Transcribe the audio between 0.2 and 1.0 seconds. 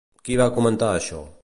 Qui va comentar